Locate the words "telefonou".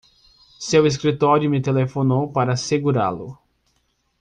1.61-2.31